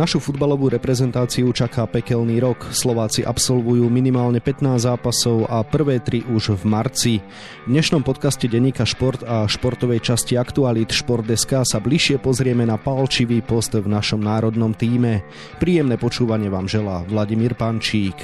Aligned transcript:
Našu 0.00 0.16
futbalovú 0.16 0.72
reprezentáciu 0.72 1.52
čaká 1.52 1.84
pekelný 1.84 2.40
rok. 2.40 2.72
Slováci 2.72 3.20
absolvujú 3.20 3.84
minimálne 3.92 4.40
15 4.40 4.88
zápasov 4.88 5.44
a 5.44 5.60
prvé 5.60 6.00
tri 6.00 6.24
už 6.24 6.56
v 6.56 6.62
marci. 6.64 7.14
V 7.20 7.68
dnešnom 7.68 8.00
podcaste 8.00 8.48
Deníka 8.48 8.88
Šport 8.88 9.20
a 9.28 9.44
športovej 9.44 10.00
časti 10.00 10.40
Aktualit 10.40 10.88
Šport.sk 10.88 11.68
sa 11.68 11.78
bližšie 11.84 12.16
pozrieme 12.16 12.64
na 12.64 12.80
palčivý 12.80 13.44
post 13.44 13.76
v 13.76 13.84
našom 13.84 14.24
národnom 14.24 14.72
týme. 14.72 15.20
Príjemné 15.60 16.00
počúvanie 16.00 16.48
vám 16.48 16.64
želá 16.64 17.04
Vladimír 17.04 17.52
Pančík. 17.52 18.16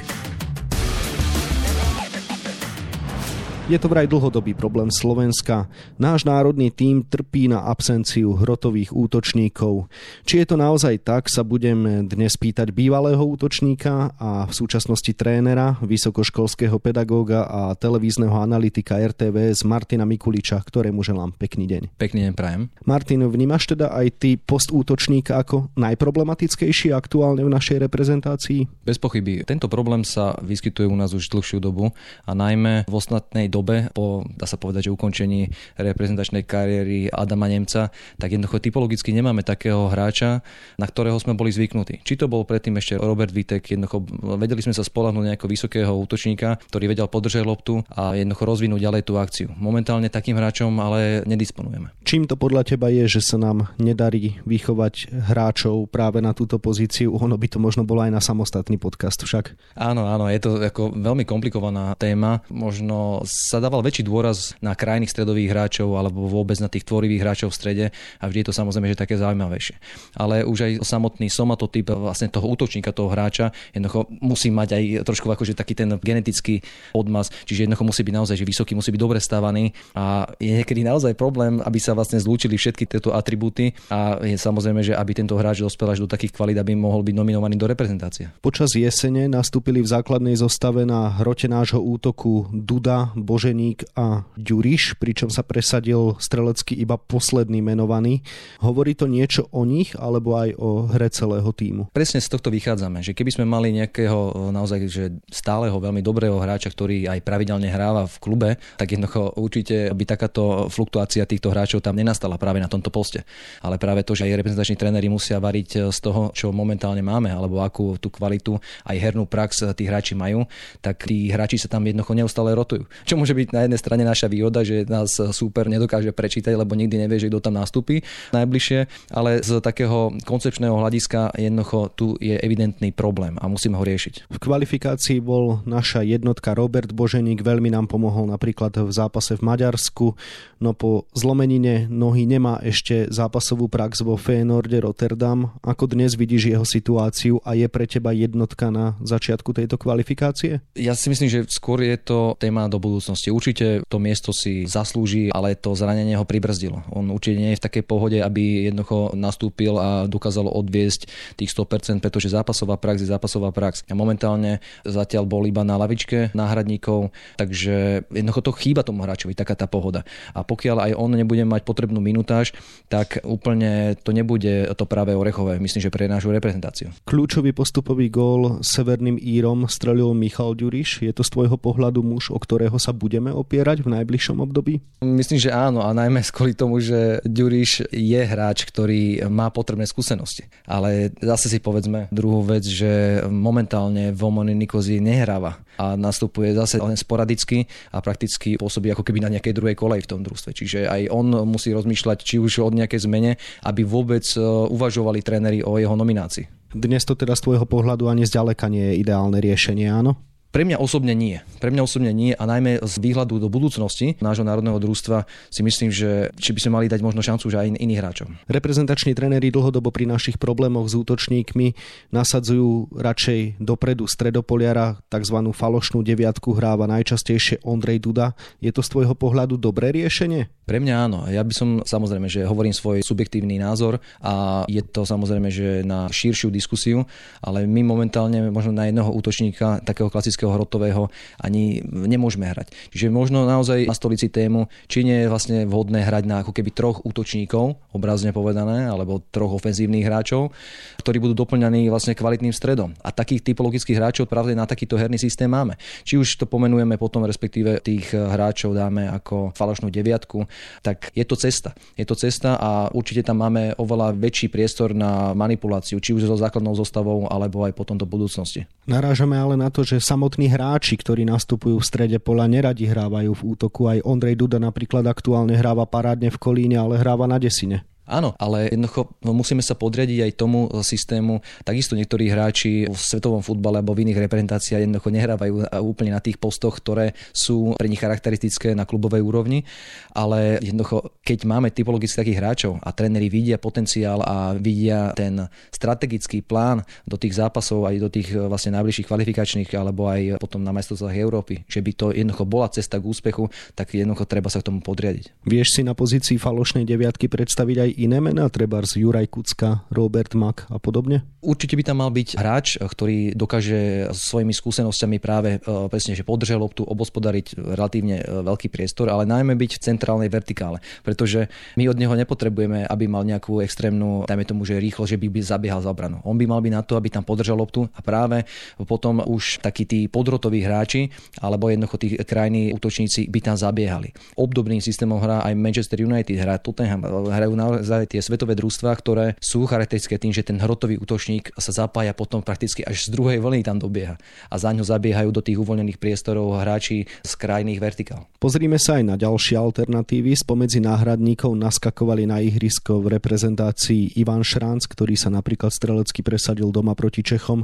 Je 3.67 3.83
to 3.83 3.91
vraj 3.91 4.07
dlhodobý 4.07 4.55
problém 4.55 4.95
Slovenska. 4.95 5.67
Náš 5.99 6.23
národný 6.23 6.71
tím 6.71 7.03
trpí 7.03 7.51
na 7.51 7.67
absenciu 7.67 8.39
hrotových 8.39 8.95
útočníkov. 8.95 9.91
Či 10.23 10.39
je 10.39 10.47
to 10.47 10.55
naozaj 10.55 11.03
tak, 11.03 11.27
sa 11.27 11.43
budem 11.43 12.07
dnes 12.07 12.39
pýtať 12.39 12.71
bývalého 12.71 13.19
útočníka 13.19 14.15
a 14.23 14.47
v 14.47 14.53
súčasnosti 14.55 15.11
trénera, 15.19 15.83
vysokoškolského 15.83 16.79
pedagóga 16.79 17.43
a 17.43 17.75
televízneho 17.75 18.39
analytika 18.39 19.03
RTVS 19.03 19.67
Martina 19.67 20.07
Mikuliča, 20.07 20.63
ktorému 20.63 21.03
želám 21.03 21.35
pekný 21.35 21.67
deň. 21.67 21.99
Pekný 21.99 22.31
deň 22.31 22.33
prajem. 22.39 22.71
Martin, 22.87 23.27
vnímaš 23.27 23.75
teda 23.75 23.91
aj 23.91 24.23
ty 24.23 24.39
post 24.39 24.71
útočníka 24.71 25.43
ako 25.43 25.75
najproblematickejší 25.75 26.95
aktuálne 26.95 27.43
v 27.43 27.51
našej 27.51 27.83
reprezentácii? 27.83 28.87
Bez 28.87 29.03
pochyby. 29.03 29.43
Tento 29.43 29.67
problém 29.67 30.07
sa 30.07 30.39
vyskytuje 30.39 30.87
u 30.87 30.95
nás 30.95 31.11
už 31.11 31.35
dlhšiu 31.35 31.59
dobu 31.59 31.91
a 32.23 32.31
najmä 32.31 32.87
v 32.87 32.95
ostatnej 32.95 33.56
dobe, 33.57 33.89
po, 33.97 34.21
dá 34.37 34.45
sa 34.45 34.61
povedať, 34.61 34.89
že 34.89 34.91
ukončení 34.93 35.49
reprezentačnej 35.81 36.45
kariéry 36.45 37.09
Adama 37.09 37.49
Nemca, 37.49 37.89
tak 38.21 38.29
jednoducho 38.37 38.61
typologicky 38.61 39.17
nemáme 39.17 39.41
takého 39.41 39.89
hráča, 39.89 40.45
na 40.77 40.85
ktorého 40.85 41.17
sme 41.17 41.33
boli 41.33 41.49
zvyknutí. 41.49 42.05
Či 42.05 42.21
to 42.21 42.29
bol 42.29 42.45
predtým 42.45 42.77
ešte 42.77 43.01
Robert 43.01 43.33
Vitek, 43.33 43.65
jednoducho 43.73 44.05
vedeli 44.37 44.61
sme 44.61 44.77
sa 44.77 44.85
spolahnúť 44.85 45.33
nejakého 45.33 45.49
vysokého 45.49 45.93
útočníka, 45.97 46.61
ktorý 46.69 46.93
vedel 46.93 47.09
podržať 47.09 47.49
loptu 47.49 47.81
a 47.89 48.13
jednoducho 48.13 48.45
rozvinúť 48.45 48.81
ďalej 48.85 49.03
tú 49.09 49.17
akciu. 49.17 49.49
Momentálne 49.57 50.13
takým 50.13 50.37
hráčom 50.37 50.75
ale 50.77 51.23
nedisponujeme. 51.25 51.95
Čím 52.05 52.29
to 52.29 52.37
podľa 52.37 52.67
teba 52.67 52.93
je, 52.93 53.09
že 53.09 53.23
sa 53.23 53.41
nám 53.41 53.73
nedarí 53.81 54.43
vychovať 54.45 55.15
hráčov 55.31 55.89
práve 55.89 56.21
na 56.21 56.37
túto 56.37 56.61
pozíciu? 56.61 57.15
Ono 57.17 57.39
by 57.39 57.47
to 57.49 57.59
možno 57.63 57.87
bolo 57.87 58.03
aj 58.03 58.13
na 58.13 58.21
samostatný 58.21 58.77
podcast 58.77 59.23
však. 59.23 59.55
Áno, 59.79 60.11
áno, 60.11 60.27
je 60.29 60.41
to 60.43 60.51
ako 60.59 60.93
veľmi 60.93 61.23
komplikovaná 61.23 61.95
téma. 61.95 62.43
Možno 62.51 63.23
sa 63.47 63.63
dával 63.63 63.87
väčší 63.87 64.03
dôraz 64.03 64.59
na 64.59 64.75
krajných 64.75 65.09
stredových 65.09 65.55
hráčov 65.55 65.95
alebo 65.95 66.27
vôbec 66.27 66.59
na 66.59 66.67
tých 66.67 66.83
tvorivých 66.83 67.23
hráčov 67.23 67.55
v 67.55 67.57
strede 67.57 67.85
a 68.19 68.25
vždy 68.27 68.43
je 68.43 68.47
to 68.51 68.55
samozrejme 68.55 68.91
že 68.91 68.99
také 68.99 69.15
zaujímavejšie. 69.15 69.79
Ale 70.19 70.43
už 70.43 70.59
aj 70.67 70.73
samotný 70.83 71.31
somatotyp 71.31 71.95
vlastne 71.95 72.27
toho 72.27 72.51
útočníka, 72.51 72.91
toho 72.91 73.07
hráča, 73.07 73.55
jednoducho 73.71 74.11
musí 74.19 74.51
mať 74.51 74.69
aj 74.75 74.83
trošku 75.07 75.31
akože 75.31 75.55
taký 75.55 75.79
ten 75.79 75.95
genetický 76.03 76.61
odmaz, 76.91 77.31
čiže 77.47 77.71
jednoducho 77.71 77.87
musí 77.87 78.03
byť 78.03 78.15
naozaj 78.19 78.37
že 78.37 78.47
vysoký, 78.49 78.73
musí 78.75 78.91
byť 78.91 79.01
dobre 79.01 79.23
stávaný 79.23 79.71
a 79.95 80.27
je 80.43 80.51
niekedy 80.51 80.83
naozaj 80.83 81.15
problém, 81.15 81.63
aby 81.63 81.79
sa 81.79 81.95
vlastne 81.95 82.19
zlúčili 82.19 82.59
všetky 82.59 82.91
tieto 82.91 83.15
atribúty 83.15 83.71
a 83.93 84.19
je 84.27 84.35
samozrejme, 84.35 84.83
že 84.83 84.99
aby 84.99 85.13
tento 85.15 85.39
hráč 85.39 85.63
dospel 85.63 85.95
až 85.95 86.03
do 86.03 86.09
takých 86.11 86.35
kvalít, 86.35 86.59
aby 86.59 86.75
mohol 86.75 87.07
byť 87.07 87.15
nominovaný 87.15 87.55
do 87.55 87.71
reprezentácie. 87.71 88.35
Počas 88.43 88.75
jesene 88.75 89.31
nastúpili 89.31 89.79
v 89.85 89.89
základnej 89.89 90.35
zostave 90.35 90.83
na 90.83 91.13
hrote 91.15 91.47
nášho 91.47 91.79
útoku 91.79 92.49
Duda, 92.51 93.13
Boženík 93.37 93.93
a 94.01 94.25
Ďuriš, 94.41 94.97
pričom 94.97 95.29
sa 95.29 95.45
presadil 95.45 96.17
strelecky 96.17 96.73
iba 96.73 96.97
posledný 96.97 97.61
menovaný. 97.61 98.25
Hovorí 98.65 98.97
to 98.97 99.05
niečo 99.05 99.53
o 99.53 99.69
nich 99.69 99.93
alebo 99.93 100.41
aj 100.41 100.57
o 100.57 100.89
hre 100.89 101.13
celého 101.13 101.45
týmu? 101.53 101.93
Presne 101.93 102.25
z 102.25 102.33
tohto 102.33 102.49
vychádzame, 102.49 103.05
že 103.05 103.13
keby 103.13 103.37
sme 103.37 103.45
mali 103.45 103.77
nejakého 103.77 104.49
naozaj 104.57 104.89
že 104.89 105.21
stáleho 105.29 105.77
veľmi 105.77 106.01
dobrého 106.01 106.41
hráča, 106.41 106.73
ktorý 106.73 107.13
aj 107.13 107.21
pravidelne 107.21 107.69
hráva 107.69 108.09
v 108.09 108.17
klube, 108.25 108.51
tak 108.81 108.97
jednoducho 108.97 109.37
určite 109.37 109.93
by 109.93 110.05
takáto 110.09 110.73
fluktuácia 110.73 111.29
týchto 111.29 111.53
hráčov 111.53 111.85
tam 111.85 111.93
nenastala 111.93 112.41
práve 112.41 112.65
na 112.65 112.73
tomto 112.73 112.89
poste. 112.89 113.21
Ale 113.61 113.77
práve 113.77 114.01
to, 114.01 114.17
že 114.17 114.25
aj 114.25 114.41
reprezentační 114.41 114.81
tréneri 114.81 115.13
musia 115.13 115.37
variť 115.37 115.93
z 115.93 115.99
toho, 116.01 116.33
čo 116.33 116.57
momentálne 116.57 117.05
máme, 117.05 117.29
alebo 117.29 117.61
akú 117.61 118.01
tú 118.01 118.09
kvalitu 118.09 118.57
aj 118.89 118.97
hernú 118.97 119.29
prax 119.29 119.77
tí 119.77 119.85
hráči 119.85 120.17
majú, 120.17 120.49
tak 120.81 121.05
tí 121.05 121.29
hráči 121.29 121.61
sa 121.61 121.69
tam 121.69 121.85
jednoducho 121.85 122.17
neustále 122.17 122.57
rotujú. 122.57 122.89
Čo 123.05 123.26
môže 123.27 123.43
byť 123.43 123.51
na 123.51 123.67
jednej 123.67 123.81
strane 123.83 124.05
naša 124.07 124.31
výhoda, 124.31 124.63
že 124.63 124.87
nás 124.87 125.19
super 125.35 125.67
nedokáže 125.67 126.15
prečítať, 126.15 126.55
lebo 126.55 126.79
nikdy 126.79 126.95
nevie, 126.95 127.19
že 127.19 127.27
kto 127.27 127.43
tam 127.43 127.59
nastúpi 127.59 128.07
najbližšie, 128.31 129.11
ale 129.11 129.43
z 129.43 129.59
takého 129.59 130.15
koncepčného 130.23 130.79
hľadiska 130.79 131.35
jednoducho 131.35 131.91
tu 131.99 132.15
je 132.23 132.39
evidentný 132.39 132.95
problém 132.95 133.35
a 133.43 133.51
musíme 133.51 133.75
ho 133.75 133.83
riešiť. 133.83 134.31
V 134.31 134.39
kvalifikácii 134.39 135.19
bol 135.19 135.59
naša 135.67 136.07
jednotka 136.07 136.55
Robert 136.55 136.95
Boženík, 136.95 137.43
veľmi 137.43 137.75
nám 137.75 137.91
pomohol 137.91 138.31
napríklad 138.31 138.79
v 138.79 138.95
zápase 138.95 139.35
v 139.35 139.43
Maďarsku, 139.43 140.15
no 140.63 140.71
po 140.71 141.11
zlomenine 141.19 141.91
nohy 141.91 142.31
nemá 142.31 142.63
ešte 142.63 143.11
zápasovú 143.11 143.67
prax 143.67 144.07
vo 144.07 144.15
Feyenoorde 144.15 144.79
Rotterdam. 144.87 145.51
Ako 145.67 145.91
dnes 145.91 146.15
vidíš 146.15 146.55
jeho 146.55 146.63
situáciu 146.63 147.43
a 147.43 147.59
je 147.59 147.67
pre 147.67 147.91
teba 147.91 148.15
jednotka 148.15 148.71
na 148.71 148.95
začiatku 149.03 149.51
tejto 149.51 149.83
kvalifikácie? 149.83 150.63
Ja 150.79 150.95
si 150.95 151.11
myslím, 151.11 151.27
že 151.27 151.43
skôr 151.51 151.83
je 151.83 151.99
to 151.99 152.39
téma 152.39 152.71
do 152.71 152.79
budúcnosti 152.79 153.06
budúcnosti. 153.07 153.31
Určite 153.31 153.67
to 153.87 154.03
miesto 154.03 154.35
si 154.35 154.67
zaslúži, 154.67 155.31
ale 155.31 155.55
to 155.55 155.79
zranenie 155.79 156.19
ho 156.19 156.27
pribrzdilo. 156.27 156.83
On 156.91 157.07
určite 157.15 157.39
nie 157.39 157.51
je 157.55 157.59
v 157.63 157.65
takej 157.71 157.85
pohode, 157.87 158.19
aby 158.19 158.67
jednoducho 158.67 159.15
nastúpil 159.15 159.79
a 159.79 160.11
dokázal 160.11 160.51
odviesť 160.51 161.07
tých 161.39 161.55
100%, 161.55 162.03
pretože 162.03 162.35
zápasová 162.35 162.75
prax 162.75 163.07
je 163.07 163.09
zápasová 163.15 163.55
prax. 163.55 163.87
A 163.87 163.95
momentálne 163.95 164.59
zatiaľ 164.83 165.23
bol 165.23 165.47
iba 165.47 165.63
na 165.63 165.79
lavičke 165.79 166.35
náhradníkov, 166.35 167.15
takže 167.39 168.03
jednoducho 168.11 168.43
to 168.43 168.53
chýba 168.59 168.83
tomu 168.83 169.07
hráčovi, 169.07 169.39
taká 169.39 169.55
tá 169.55 169.71
pohoda. 169.71 170.03
A 170.35 170.43
pokiaľ 170.43 170.91
aj 170.91 170.93
on 170.99 171.15
nebude 171.15 171.47
mať 171.47 171.63
potrebnú 171.63 172.03
minutáž, 172.03 172.51
tak 172.91 173.23
úplne 173.23 173.95
to 174.03 174.11
nebude 174.11 174.67
to 174.75 174.85
práve 174.89 175.15
orechové, 175.15 175.63
myslím, 175.63 175.87
že 175.87 175.95
pre 175.95 176.11
našu 176.11 176.35
reprezentáciu. 176.35 176.91
Kľúčový 177.07 177.55
postupový 177.55 178.11
gól 178.11 178.59
Severným 178.67 179.21
Írom 179.21 179.71
strelil 179.71 180.11
Michal 180.17 180.59
Ďuriš. 180.59 181.07
Je 181.07 181.13
to 181.15 181.23
z 181.23 181.31
tvojho 181.31 181.61
pohľadu 181.61 182.01
muž, 182.01 182.33
o 182.33 182.39
ktorého 182.41 182.81
sa 182.81 182.96
budeme 182.97 183.31
opierať 183.31 183.85
v 183.85 183.93
najbližšom 184.01 184.41
období? 184.41 184.81
Myslím, 185.05 185.37
že 185.37 185.53
áno 185.53 185.85
a 185.85 185.93
najmä 185.93 186.25
kvôli 186.33 186.57
tomu, 186.57 186.81
že 186.81 187.21
Ďuriš 187.23 187.93
je 187.93 188.21
hráč, 188.25 188.65
ktorý 188.65 189.29
má 189.29 189.53
potrebné 189.53 189.85
skúsenosti. 189.85 190.49
Ale 190.65 191.13
zase 191.21 191.53
si 191.53 191.59
povedzme 191.61 192.09
druhú 192.09 192.41
vec, 192.43 192.65
že 192.65 193.21
momentálne 193.29 194.17
Vomony 194.17 194.57
Nikozi 194.57 194.99
nehráva 194.99 195.61
a 195.77 195.95
nastupuje 195.95 196.57
zase 196.57 196.81
len 196.81 196.97
sporadicky 196.97 197.69
a 197.93 198.01
prakticky 198.01 198.57
pôsobí 198.57 198.89
ako 198.93 199.05
keby 199.05 199.21
na 199.21 199.33
nejakej 199.37 199.53
druhej 199.53 199.77
kolej 199.77 200.09
v 200.09 200.11
tom 200.17 200.21
družstve. 200.25 200.57
Čiže 200.57 200.79
aj 200.89 201.13
on 201.13 201.29
musí 201.45 201.77
rozmýšľať 201.77 202.19
či 202.25 202.41
už 202.41 202.65
o 202.65 202.73
nejakej 202.73 203.05
zmene, 203.05 203.37
aby 203.69 203.85
vôbec 203.85 204.25
e, 204.33 204.41
uvažovali 204.73 205.21
tréneri 205.21 205.61
o 205.61 205.77
jeho 205.77 205.93
nominácii. 205.93 206.73
Dnes 206.73 207.05
to 207.05 207.17
teda 207.17 207.37
z 207.37 207.45
tvojho 207.45 207.67
pohľadu 207.69 208.09
ani 208.09 208.25
zďaleka 208.25 208.69
nie 208.73 208.93
je 208.93 209.01
ideálne 209.05 209.39
riešenie, 209.41 209.89
áno? 209.89 210.17
Pre 210.57 210.65
mňa 210.65 210.81
osobne 210.81 211.13
nie. 211.13 211.37
Pre 211.61 211.69
mňa 211.69 211.85
osobne 211.85 212.17
nie 212.17 212.33
a 212.33 212.49
najmä 212.49 212.81
z 212.81 212.95
výhľadu 212.97 213.37
do 213.37 213.53
budúcnosti 213.53 214.17
nášho 214.25 214.41
národného 214.41 214.81
družstva 214.81 215.29
si 215.53 215.61
myslím, 215.61 215.93
že 215.93 216.33
či 216.41 216.57
by 216.57 216.61
sme 216.65 216.73
mali 216.81 216.87
dať 216.89 217.05
možno 217.05 217.21
šancu 217.21 217.53
už 217.53 217.61
aj 217.61 217.77
iným 217.77 218.01
hráčom. 218.01 218.41
Reprezentační 218.49 219.13
tréneri 219.13 219.53
dlhodobo 219.53 219.93
pri 219.93 220.09
našich 220.09 220.41
problémoch 220.41 220.89
s 220.89 220.97
útočníkmi 220.97 221.77
nasadzujú 222.09 222.89
radšej 222.89 223.61
dopredu 223.61 224.09
stredopoliara, 224.09 224.97
tzv. 225.13 225.37
falošnú 225.53 226.01
deviatku 226.01 226.57
hráva 226.57 226.89
najčastejšie 226.89 227.61
Ondrej 227.61 228.01
Duda. 228.09 228.33
Je 228.57 228.73
to 228.73 228.81
z 228.81 228.97
tvojho 228.97 229.13
pohľadu 229.13 229.61
dobré 229.61 229.93
riešenie? 229.93 230.49
Pre 230.65 230.81
mňa 230.81 230.95
áno. 230.99 231.29
Ja 231.29 231.45
by 231.45 231.53
som 231.53 231.69
samozrejme, 231.85 232.33
že 232.33 232.49
hovorím 232.49 232.73
svoj 232.73 233.05
subjektívny 233.05 233.61
názor 233.61 234.01
a 234.25 234.65
je 234.73 234.81
to 234.81 235.05
samozrejme, 235.05 235.53
že 235.53 235.85
na 235.85 236.09
širšiu 236.09 236.49
diskusiu, 236.49 237.05
ale 237.45 237.69
my 237.69 237.85
momentálne 237.87 238.49
možno 238.49 238.73
na 238.73 238.89
jedného 238.89 239.13
útočníka 239.13 239.85
takého 239.87 240.11
klasického 240.11 240.46
klasického 240.47 240.55
hrotového 240.55 241.03
ani 241.43 241.83
nemôžeme 241.83 242.47
hrať. 242.47 242.71
Čiže 242.95 243.11
možno 243.11 243.43
naozaj 243.43 243.91
nastoliť 243.91 244.19
si 244.19 244.29
tému, 244.31 244.71
či 244.87 245.03
nie 245.03 245.27
je 245.27 245.31
vlastne 245.31 245.67
vhodné 245.67 246.07
hrať 246.07 246.25
na 246.27 246.47
ako 246.47 246.55
keby 246.55 246.71
troch 246.71 247.03
útočníkov, 247.03 247.75
obrazne 247.91 248.31
povedané, 248.31 248.87
alebo 248.87 249.23
troch 249.35 249.59
ofenzívnych 249.59 250.07
hráčov, 250.07 250.55
ktorí 251.03 251.19
budú 251.19 251.35
doplňaní 251.35 251.91
vlastne 251.91 252.15
kvalitným 252.15 252.55
stredom. 252.55 252.95
A 253.03 253.11
takých 253.11 253.43
typologických 253.43 253.99
hráčov 253.99 254.31
pravde 254.31 254.55
na 254.55 254.69
takýto 254.69 254.95
herný 254.95 255.19
systém 255.19 255.51
máme. 255.51 255.75
Či 256.07 256.23
už 256.23 256.39
to 256.39 256.45
pomenujeme 256.47 256.95
potom, 256.97 257.27
respektíve 257.27 257.83
tých 257.83 258.15
hráčov 258.15 258.77
dáme 258.77 259.11
ako 259.11 259.51
falošnú 259.57 259.91
deviatku, 259.91 260.47
tak 260.87 261.11
je 261.17 261.25
to 261.27 261.35
cesta. 261.35 261.75
Je 261.99 262.07
to 262.07 262.15
cesta 262.15 262.55
a 262.57 262.93
určite 262.95 263.27
tam 263.27 263.43
máme 263.43 263.75
oveľa 263.81 264.15
väčší 264.15 264.53
priestor 264.53 264.95
na 264.95 265.35
manipuláciu, 265.35 265.99
či 265.99 266.15
už 266.15 266.29
so 266.29 266.37
základnou 266.39 266.77
zostavou, 266.77 267.27
alebo 267.27 267.65
aj 267.65 267.73
potom 267.75 267.97
do 267.97 268.05
budúcnosti. 268.05 268.69
Narážame 268.87 269.35
ale 269.35 269.59
na 269.59 269.67
to, 269.67 269.83
že 269.83 269.99
samotní 269.99 270.47
hráči, 270.47 270.95
ktorí 270.95 271.27
nastupujú 271.27 271.83
v 271.83 271.89
strede 271.91 272.23
pola, 272.23 272.47
neradi 272.47 272.87
hrávajú 272.87 273.35
v 273.35 273.43
útoku. 273.43 273.91
Aj 273.91 273.99
Ondrej 274.07 274.39
Duda 274.39 274.63
napríklad 274.63 275.03
aktuálne 275.11 275.59
hráva 275.59 275.91
parádne 275.91 276.31
v 276.31 276.39
Kolíne, 276.39 276.79
ale 276.79 277.03
hráva 277.03 277.27
na 277.27 277.43
desine. 277.43 277.83
Áno, 278.07 278.39
ale 278.39 278.71
jednoducho 278.71 279.19
no, 279.27 279.35
musíme 279.35 279.61
sa 279.67 279.75
podriadiť 279.75 280.31
aj 280.31 280.33
tomu 280.39 280.71
systému. 280.81 281.43
Takisto 281.67 281.99
niektorí 281.99 282.31
hráči 282.31 282.87
v 282.87 282.95
svetovom 282.95 283.43
futbale 283.43 283.83
alebo 283.83 283.99
v 283.99 284.07
iných 284.07 284.23
reprezentáciách 284.31 284.87
jednoducho 284.87 285.11
nehrávajú 285.11 285.55
úplne 285.83 286.15
na 286.15 286.23
tých 286.23 286.39
postoch, 286.39 286.79
ktoré 286.79 287.19
sú 287.35 287.75
pre 287.75 287.91
nich 287.91 287.99
charakteristické 287.99 288.79
na 288.79 288.87
klubovej 288.87 289.27
úrovni, 289.27 289.67
ale 290.15 290.63
jednoducho, 290.63 291.19
keď 291.27 291.39
máme 291.51 291.75
typologicky 291.75 292.23
takých 292.23 292.39
hráčov 292.39 292.73
a 292.79 292.95
tréneri 292.95 293.27
vidia 293.27 293.59
potenciál 293.59 294.23
a 294.23 294.55
vidia 294.55 295.11
ten 295.19 295.51
strategický 295.75 296.47
plán 296.47 296.87
do 297.05 297.19
tých 297.19 297.43
zápasov 297.43 297.91
aj 297.91 297.97
do 297.99 298.09
tých 298.09 298.31
vlastne 298.39 298.79
najbližších 298.79 299.11
kvalifikačných 299.11 299.71
alebo 299.75 300.07
aj 300.07 300.39
potom 300.39 300.63
na 300.63 300.71
majstrovstvách 300.71 301.19
Európy, 301.19 301.67
že 301.67 301.83
by 301.83 301.91
to 301.93 302.07
jednoducho 302.15 302.47
bola 302.47 302.71
cesta 302.71 303.03
k 303.03 303.09
úspechu, 303.11 303.51
tak 303.75 303.99
jednoducho 303.99 304.31
treba 304.31 304.47
sa 304.47 304.63
k 304.63 304.71
tomu 304.71 304.79
podriadiť. 304.79 305.43
Vieš 305.43 305.69
si 305.75 305.83
na 305.83 305.99
pozícii 305.99 306.39
falošnej 306.39 306.87
deviatky 306.87 307.27
predstaviť 307.27 307.77
aj 307.83 307.91
iné 307.97 308.21
mená, 308.21 308.49
z 308.53 308.93
Juraj 309.01 309.27
Kucka, 309.33 309.89
Robert 309.89 310.37
Mak 310.37 310.69
a 310.69 310.77
podobne? 310.77 311.25
Určite 311.41 311.79
by 311.79 311.83
tam 311.87 312.03
mal 312.03 312.11
byť 312.11 312.29
hráč, 312.37 312.67
ktorý 312.83 313.33
dokáže 313.33 314.11
svojimi 314.11 314.51
skúsenosťami 314.51 315.17
práve 315.23 315.57
e, 315.57 315.59
presne, 315.87 316.19
že 316.19 316.27
podržať 316.27 316.59
loptu, 316.59 316.83
obospodariť 316.83 317.55
relatívne 317.55 318.19
e, 318.19 318.25
veľký 318.43 318.67
priestor, 318.67 319.09
ale 319.09 319.25
najmä 319.31 319.55
byť 319.55 319.79
v 319.79 319.83
centrálnej 319.83 320.27
vertikále, 320.27 320.83
pretože 321.07 321.47
my 321.79 321.87
od 321.87 321.97
neho 321.97 322.13
nepotrebujeme, 322.19 322.85
aby 322.85 323.05
mal 323.07 323.23
nejakú 323.23 323.63
extrémnu, 323.63 324.27
dajme 324.27 324.45
tomu, 324.45 324.67
že 324.67 324.83
rýchlo, 324.83 325.07
že 325.07 325.17
by, 325.17 325.31
by 325.31 325.41
zabiehal 325.47 325.81
za 325.81 325.95
obranu. 325.95 326.19
On 326.27 326.35
by 326.35 326.45
mal 326.51 326.59
byť 326.59 326.73
na 326.75 326.83
to, 326.83 326.99
aby 326.99 327.09
tam 327.15 327.23
podržal 327.23 327.57
loptu 327.57 327.87
a 327.95 328.01
práve 328.03 328.43
potom 328.83 329.23
už 329.23 329.63
takí 329.63 329.87
tí 329.87 330.11
podrotoví 330.11 330.67
hráči 330.67 331.15
alebo 331.39 331.71
jednoducho 331.71 331.97
tí 332.03 332.09
krajní 332.27 332.75
útočníci 332.75 333.31
by 333.31 333.41
tam 333.41 333.57
zabiehali. 333.57 334.11
Obdobným 334.35 334.83
systémom 334.83 335.23
hrá 335.23 335.47
aj 335.47 335.55
Manchester 335.55 336.03
United, 336.03 336.35
hrá 336.35 336.59
Tottenham, 336.59 337.07
hrajú 337.31 337.55
naozaj 337.87 338.11
tie 338.11 338.21
svetové 338.21 338.59
družstvá, 338.59 338.91
ktoré 338.99 339.39
sú 339.39 339.63
charakteristické 339.71 340.19
tým, 340.19 340.35
že 340.35 340.43
ten 340.43 340.59
hrotový 340.59 340.99
útočník 340.99 341.55
sa 341.55 341.71
zapája 341.71 342.11
potom 342.19 342.43
prakticky 342.43 342.83
až 342.83 343.07
z 343.07 343.15
druhej 343.15 343.39
vlny 343.39 343.63
tam 343.63 343.79
dobieha 343.79 344.19
a 344.51 344.55
za 344.59 344.75
ňo 344.75 344.83
zabiehajú 344.83 345.31
do 345.31 345.39
tých 345.39 345.63
uvoľnených 345.63 346.03
priestorov 346.03 346.59
hráči 346.59 347.07
z 347.23 347.33
krajných 347.39 347.79
vertikál. 347.79 348.27
Pozrime 348.43 348.83
sa 348.83 348.99
aj 348.99 349.05
na 349.07 349.15
ďalšie 349.15 349.55
alternatívy. 349.55 350.35
Spomedzi 350.35 350.83
náhradníkov 350.83 351.55
naskakovali 351.55 352.27
na 352.27 352.43
ihrisko 352.43 352.99
v 352.99 353.17
reprezentácii 353.23 354.19
Ivan 354.19 354.43
Šránc, 354.43 354.91
ktorý 354.91 355.15
sa 355.15 355.31
napríklad 355.31 355.71
strelecky 355.71 356.27
presadil 356.27 356.75
doma 356.75 356.99
proti 356.99 357.23
Čechom. 357.23 357.63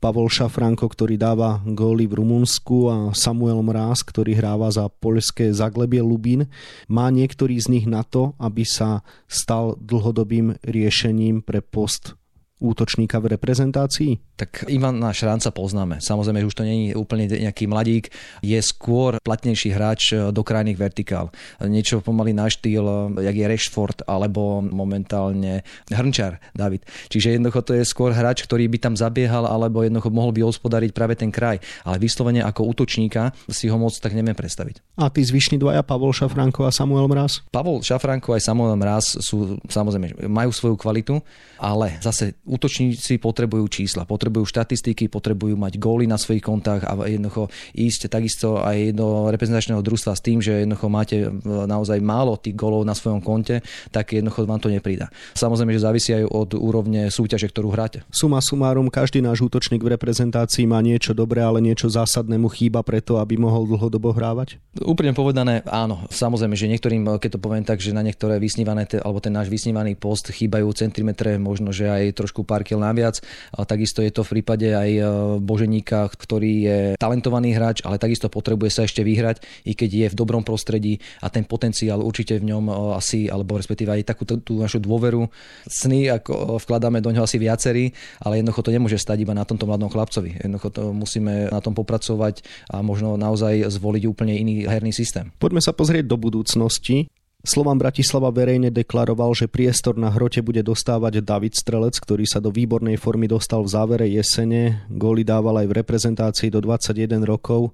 Pavol 0.00 0.32
Šafranko, 0.32 0.88
ktorý 0.88 1.20
dáva 1.20 1.60
góly 1.68 2.08
v 2.08 2.24
Rumunsku 2.24 2.88
a 2.88 2.96
Samuel 3.12 3.60
Mráz, 3.60 4.00
ktorý 4.00 4.32
hráva 4.32 4.72
za 4.72 4.88
poľské 4.88 5.52
Zaglebie 5.52 6.00
Lubín. 6.00 6.48
Má 6.88 7.12
niektorý 7.12 7.60
z 7.60 7.68
nich 7.68 7.86
na 7.86 8.00
to, 8.00 8.32
aby 8.40 8.64
sa 8.64 9.04
stal 9.28 9.76
dlhodobým 9.76 10.56
riešením 10.64 11.44
pre 11.44 11.60
post 11.60 12.19
útočníka 12.60 13.18
v 13.18 13.34
reprezentácii? 13.34 14.36
Tak 14.36 14.68
Ivana 14.68 15.10
Šránca 15.10 15.50
poznáme. 15.50 15.98
Samozrejme, 15.98 16.44
že 16.44 16.48
už 16.48 16.56
to 16.56 16.62
je 16.68 16.92
úplne 16.94 17.24
nejaký 17.26 17.64
mladík, 17.66 18.12
je 18.44 18.60
skôr 18.60 19.16
platnejší 19.20 19.72
hráč 19.72 20.14
do 20.30 20.42
krajných 20.44 20.76
vertikál. 20.76 21.32
Niečo 21.60 22.04
pomaly 22.04 22.36
na 22.36 22.46
štýl, 22.46 23.16
jak 23.20 23.36
je 23.36 23.46
Rashford 23.48 24.04
alebo 24.04 24.60
momentálne 24.60 25.64
Hrnčar 25.88 26.40
David. 26.52 26.84
Čiže 27.08 27.36
jednoducho 27.36 27.64
to 27.64 27.72
je 27.76 27.84
skôr 27.84 28.12
hráč, 28.12 28.44
ktorý 28.44 28.68
by 28.68 28.78
tam 28.80 28.94
zabiehal 28.96 29.48
alebo 29.48 29.80
jednoducho 29.80 30.12
mohol 30.12 30.36
by 30.36 30.44
hospodariť 30.44 30.90
práve 30.92 31.16
ten 31.16 31.32
kraj. 31.32 31.60
Ale 31.84 31.96
vyslovene 31.96 32.44
ako 32.44 32.68
útočníka 32.76 33.32
si 33.48 33.72
ho 33.72 33.76
moc 33.80 33.96
tak 33.96 34.12
neviem 34.12 34.36
predstaviť. 34.36 35.00
A 35.00 35.08
tí 35.08 35.24
zvyšní 35.24 35.56
dvaja, 35.56 35.80
Pavol 35.80 36.12
Šafranko 36.12 36.68
a 36.68 36.72
Samuel 36.72 37.08
Mraz? 37.08 37.40
Pavol 37.48 37.80
Šafranko 37.80 38.36
aj 38.36 38.42
Samuel 38.44 38.76
Mraz 38.76 39.16
sú 39.20 39.56
samozrejme, 39.64 40.28
majú 40.28 40.52
svoju 40.52 40.76
kvalitu, 40.76 41.20
ale 41.56 41.96
zase 42.04 42.36
útočníci 42.50 43.22
potrebujú 43.22 43.70
čísla, 43.70 44.02
potrebujú 44.02 44.42
štatistiky, 44.42 45.06
potrebujú 45.06 45.54
mať 45.54 45.78
góly 45.78 46.10
na 46.10 46.18
svojich 46.18 46.42
kontách 46.42 46.82
a 46.82 46.98
jednoducho 47.06 47.46
ísť 47.78 48.10
takisto 48.10 48.58
aj 48.58 48.90
do 48.98 49.30
reprezentačného 49.30 49.78
družstva 49.78 50.18
s 50.18 50.24
tým, 50.24 50.42
že 50.42 50.66
jednoducho 50.66 50.90
máte 50.90 51.30
naozaj 51.46 52.02
málo 52.02 52.34
tých 52.34 52.58
gólov 52.58 52.82
na 52.82 52.98
svojom 52.98 53.22
konte, 53.22 53.62
tak 53.94 54.10
jednoducho 54.10 54.50
vám 54.50 54.58
to 54.58 54.66
neprída. 54.66 55.06
Samozrejme, 55.38 55.70
že 55.70 55.86
závisí 55.86 56.10
aj 56.10 56.26
od 56.26 56.50
úrovne 56.58 57.06
súťaže, 57.08 57.46
ktorú 57.46 57.70
hráte. 57.70 58.02
Suma 58.10 58.42
sumárum, 58.42 58.90
každý 58.90 59.22
náš 59.22 59.46
útočník 59.46 59.84
v 59.86 59.94
reprezentácii 59.94 60.66
má 60.66 60.82
niečo 60.82 61.14
dobré, 61.14 61.44
ale 61.44 61.62
niečo 61.62 61.86
zásadné 61.86 62.34
mu 62.40 62.50
chýba 62.50 62.82
preto, 62.82 63.22
aby 63.22 63.38
mohol 63.38 63.70
dlhodobo 63.70 64.10
hrávať? 64.10 64.58
Úprimne 64.82 65.14
povedané, 65.14 65.62
áno. 65.68 66.08
Samozrejme, 66.10 66.56
že 66.58 66.66
niektorým, 66.66 67.06
keď 67.20 67.36
to 67.36 67.42
poviem 67.42 67.62
tak, 67.62 67.78
že 67.78 67.94
na 67.94 68.02
niektoré 68.02 68.40
vysnívané, 68.40 68.88
alebo 69.04 69.22
ten 69.22 69.30
náš 69.30 69.52
vysnívaný 69.52 69.94
post 69.94 70.32
chýbajú 70.32 70.72
centimetre, 70.74 71.36
možno, 71.36 71.70
že 71.70 71.86
aj 71.86 72.16
trošku 72.16 72.39
trošku 72.40 72.48
pár 72.48 72.64
kil 72.64 72.80
naviac. 72.80 73.20
Takisto 73.52 74.00
je 74.00 74.10
to 74.10 74.24
v 74.24 74.40
prípade 74.40 74.64
aj 74.64 74.90
e, 74.96 75.02
Boženíka, 75.44 76.08
ktorý 76.08 76.52
je 76.64 76.78
talentovaný 76.96 77.52
hráč, 77.52 77.84
ale 77.84 78.00
takisto 78.00 78.32
potrebuje 78.32 78.70
sa 78.72 78.82
ešte 78.88 79.04
vyhrať, 79.04 79.44
i 79.68 79.76
keď 79.76 79.90
je 79.90 80.06
v 80.08 80.16
dobrom 80.16 80.40
prostredí 80.40 80.96
a 81.20 81.28
ten 81.28 81.44
potenciál 81.44 82.00
určite 82.00 82.40
v 82.40 82.48
ňom 82.48 82.64
e, 82.68 82.72
asi, 82.96 83.28
alebo 83.28 83.60
respektíve 83.60 83.92
aj 83.92 84.08
takú 84.08 84.24
tú 84.24 84.56
našu 84.56 84.80
dôveru, 84.80 85.28
sny, 85.68 86.08
ako 86.08 86.32
e, 86.32 86.42
vkladáme 86.64 87.04
do 87.04 87.12
ňoho 87.12 87.28
asi 87.28 87.36
viacerí, 87.36 87.92
ale 88.24 88.40
jednoducho 88.40 88.64
to 88.64 88.72
nemôže 88.72 88.96
stať 88.96 89.20
iba 89.20 89.36
na 89.36 89.44
tomto 89.44 89.68
mladom 89.68 89.92
chlapcovi. 89.92 90.40
Jednoducho 90.40 90.68
to 90.72 90.82
musíme 90.96 91.52
na 91.52 91.60
tom 91.60 91.76
popracovať 91.76 92.40
a 92.72 92.80
možno 92.80 93.20
naozaj 93.20 93.68
zvoliť 93.68 94.02
úplne 94.08 94.32
iný 94.32 94.64
herný 94.64 94.96
systém. 94.96 95.28
Poďme 95.36 95.60
sa 95.60 95.76
pozrieť 95.76 96.08
do 96.08 96.16
budúcnosti. 96.16 97.10
Slovan 97.40 97.80
Bratislava 97.80 98.28
verejne 98.28 98.68
deklaroval, 98.68 99.32
že 99.32 99.48
priestor 99.48 99.96
na 99.96 100.12
hrote 100.12 100.44
bude 100.44 100.60
dostávať 100.60 101.24
David 101.24 101.56
Strelec, 101.56 101.96
ktorý 101.96 102.28
sa 102.28 102.36
do 102.36 102.52
výbornej 102.52 103.00
formy 103.00 103.24
dostal 103.24 103.64
v 103.64 103.72
závere 103.72 104.06
jesene. 104.12 104.84
Góly 104.92 105.24
dával 105.24 105.64
aj 105.64 105.66
v 105.72 105.76
reprezentácii 105.80 106.52
do 106.52 106.60
21 106.60 107.24
rokov, 107.24 107.72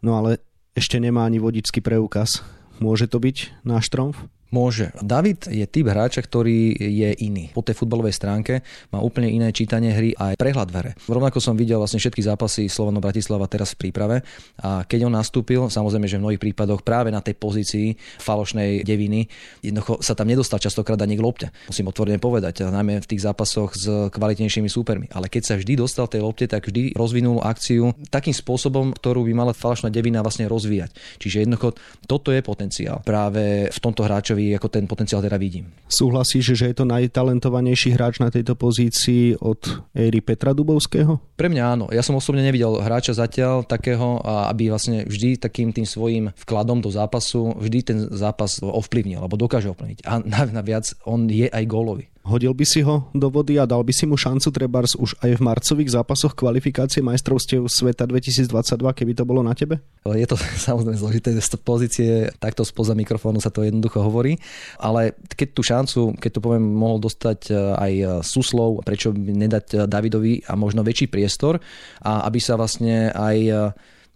no 0.00 0.16
ale 0.16 0.40
ešte 0.72 0.96
nemá 0.96 1.28
ani 1.28 1.36
vodický 1.36 1.84
preukaz. 1.84 2.40
Môže 2.80 3.04
to 3.04 3.20
byť 3.20 3.68
náš 3.68 3.92
tromf? 3.92 4.16
Môže. 4.52 4.92
David 5.00 5.48
je 5.48 5.64
typ 5.64 5.88
hráča, 5.88 6.20
ktorý 6.20 6.76
je 6.76 7.10
iný. 7.24 7.48
Po 7.56 7.64
tej 7.64 7.72
futbalovej 7.72 8.12
stránke 8.12 8.60
má 8.92 9.00
úplne 9.00 9.32
iné 9.32 9.48
čítanie 9.48 9.96
hry 9.96 10.12
a 10.12 10.36
aj 10.36 10.36
prehľad 10.36 10.68
vere. 10.68 10.92
Rovnako 11.08 11.40
som 11.40 11.56
videl 11.56 11.80
vlastne 11.80 11.96
všetky 11.96 12.20
zápasy 12.20 12.68
Slovano 12.68 13.00
Bratislava 13.00 13.48
teraz 13.48 13.72
v 13.72 13.88
príprave 13.88 14.20
a 14.60 14.84
keď 14.84 15.08
on 15.08 15.16
nastúpil, 15.16 15.72
samozrejme, 15.72 16.04
že 16.04 16.20
v 16.20 16.28
mnohých 16.28 16.42
prípadoch 16.44 16.84
práve 16.84 17.08
na 17.08 17.24
tej 17.24 17.32
pozícii 17.40 17.96
falošnej 18.20 18.84
deviny, 18.84 19.24
jednoducho 19.64 20.04
sa 20.04 20.12
tam 20.12 20.28
nedostal 20.28 20.60
častokrát 20.60 21.00
ani 21.00 21.16
k 21.16 21.24
lopte. 21.24 21.46
Musím 21.72 21.88
otvorene 21.88 22.20
povedať, 22.20 22.68
najmä 22.68 23.00
v 23.00 23.08
tých 23.08 23.24
zápasoch 23.24 23.72
s 23.72 23.88
kvalitnejšími 24.12 24.68
súpermi. 24.68 25.08
Ale 25.16 25.32
keď 25.32 25.42
sa 25.48 25.54
vždy 25.56 25.80
dostal 25.80 26.12
tej 26.12 26.20
lopte, 26.20 26.44
tak 26.44 26.68
vždy 26.68 26.92
rozvinul 26.92 27.40
akciu 27.40 27.96
takým 28.12 28.36
spôsobom, 28.36 28.92
ktorú 28.92 29.24
by 29.24 29.32
mala 29.32 29.56
falošná 29.56 29.88
devina 29.88 30.20
vlastne 30.20 30.44
rozvíjať. 30.44 30.92
Čiže 31.24 31.48
jednoducho 31.48 31.72
toto 32.04 32.28
je 32.36 32.44
potenciál 32.44 33.00
práve 33.00 33.72
v 33.72 33.78
tomto 33.80 34.04
hráčovi 34.04 34.41
ktorý 34.42 34.58
ako 34.58 34.68
ten 34.74 34.84
potenciál 34.90 35.22
teda 35.22 35.38
vidím. 35.38 35.70
Súhlasíš, 35.86 36.58
že 36.58 36.74
je 36.74 36.76
to 36.82 36.82
najtalentovanejší 36.82 37.94
hráč 37.94 38.18
na 38.18 38.26
tejto 38.26 38.58
pozícii 38.58 39.38
od 39.38 39.86
éry 39.94 40.18
Petra 40.18 40.50
Dubovského? 40.50 41.22
Pre 41.38 41.46
mňa 41.46 41.62
áno. 41.62 41.86
Ja 41.94 42.02
som 42.02 42.18
osobne 42.18 42.42
nevidel 42.42 42.74
hráča 42.82 43.14
zatiaľ 43.14 43.62
takého, 43.62 44.18
aby 44.50 44.74
vlastne 44.74 45.06
vždy 45.06 45.38
takým 45.38 45.70
tým 45.70 45.86
svojim 45.86 46.34
vkladom 46.34 46.82
do 46.82 46.90
zápasu 46.90 47.54
vždy 47.54 47.78
ten 47.86 47.98
zápas 48.10 48.58
ovplyvnil, 48.58 49.22
alebo 49.22 49.38
dokáže 49.38 49.70
ovplyvniť. 49.70 50.02
A 50.10 50.18
naviac 50.50 50.90
on 51.06 51.30
je 51.30 51.46
aj 51.46 51.62
gólový. 51.70 52.10
Hodil 52.22 52.54
by 52.54 52.62
si 52.62 52.86
ho 52.86 53.10
do 53.10 53.26
vody 53.34 53.58
a 53.58 53.66
dal 53.66 53.82
by 53.82 53.90
si 53.90 54.06
mu 54.06 54.14
šancu 54.14 54.54
trebárs 54.54 54.94
už 54.94 55.18
aj 55.26 55.36
v 55.36 55.40
marcových 55.42 55.90
zápasoch 55.90 56.38
kvalifikácie 56.38 57.02
majstrovstiev 57.02 57.66
sveta 57.66 58.06
2022, 58.06 58.78
keby 58.78 59.12
to 59.18 59.26
bolo 59.26 59.42
na 59.42 59.58
tebe? 59.58 59.82
Je 60.06 60.22
to 60.30 60.38
samozrejme 60.70 60.94
zložité 60.94 61.34
z 61.34 61.50
pozície, 61.58 62.30
takto 62.38 62.62
spoza 62.62 62.94
mikrofónu 62.94 63.42
sa 63.42 63.50
to 63.50 63.66
jednoducho 63.66 63.98
hovorí, 63.98 64.38
ale 64.78 65.18
keď 65.34 65.48
tú 65.50 65.62
šancu, 65.66 66.00
keď 66.14 66.30
to 66.38 66.40
poviem, 66.40 66.62
mohol 66.62 67.02
dostať 67.02 67.40
e, 67.50 67.54
aj 67.74 67.92
e, 67.92 68.04
Suslov, 68.22 68.86
prečo 68.86 69.10
nedať 69.10 69.66
e, 69.74 69.76
Davidovi 69.90 70.46
a 70.46 70.54
možno 70.54 70.86
väčší 70.86 71.10
priestor 71.10 71.58
a 72.06 72.22
aby 72.30 72.38
sa 72.38 72.54
vlastne 72.54 73.10
aj 73.10 73.36